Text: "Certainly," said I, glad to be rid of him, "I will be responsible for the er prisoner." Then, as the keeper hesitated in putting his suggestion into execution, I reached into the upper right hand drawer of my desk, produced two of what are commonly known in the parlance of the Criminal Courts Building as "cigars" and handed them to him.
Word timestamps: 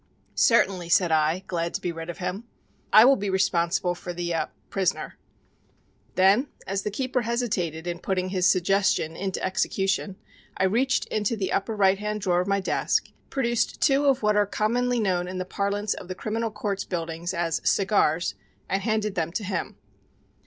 "Certainly," 0.33 0.89
said 0.89 1.11
I, 1.11 1.43
glad 1.45 1.75
to 1.75 1.79
be 1.81 1.91
rid 1.91 2.09
of 2.09 2.17
him, 2.17 2.45
"I 2.91 3.05
will 3.05 3.17
be 3.17 3.29
responsible 3.29 3.93
for 3.93 4.13
the 4.13 4.33
er 4.33 4.49
prisoner." 4.71 5.19
Then, 6.15 6.47
as 6.65 6.81
the 6.81 6.89
keeper 6.89 7.21
hesitated 7.21 7.85
in 7.85 7.99
putting 7.99 8.29
his 8.29 8.49
suggestion 8.49 9.15
into 9.15 9.45
execution, 9.45 10.15
I 10.57 10.63
reached 10.63 11.05
into 11.09 11.37
the 11.37 11.53
upper 11.53 11.75
right 11.75 11.99
hand 11.99 12.21
drawer 12.21 12.39
of 12.41 12.47
my 12.47 12.59
desk, 12.61 13.09
produced 13.29 13.79
two 13.79 14.05
of 14.07 14.23
what 14.23 14.35
are 14.35 14.47
commonly 14.47 14.99
known 14.99 15.27
in 15.27 15.37
the 15.37 15.45
parlance 15.45 15.93
of 15.93 16.07
the 16.07 16.15
Criminal 16.15 16.49
Courts 16.49 16.83
Building 16.83 17.27
as 17.31 17.61
"cigars" 17.63 18.33
and 18.67 18.81
handed 18.81 19.13
them 19.13 19.31
to 19.33 19.43
him. 19.43 19.77